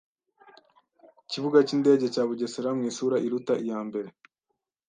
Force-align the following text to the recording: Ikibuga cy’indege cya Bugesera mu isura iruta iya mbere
Ikibuga 1.23 1.57
cy’indege 1.67 2.05
cya 2.13 2.23
Bugesera 2.29 2.69
mu 2.77 2.81
isura 2.89 3.15
iruta 3.25 3.53
iya 3.65 3.79
mbere 3.87 4.09